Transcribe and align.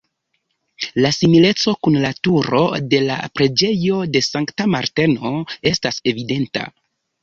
La 1.05 1.11
simileco 1.17 1.75
kun 1.87 1.99
la 2.07 2.11
Turo 2.29 2.63
de 2.95 3.03
la 3.11 3.19
Preĝejo 3.37 4.03
de 4.17 4.27
Sankta 4.33 4.71
Marteno 4.77 5.39
estas 5.77 6.07
evidenta. 6.17 6.71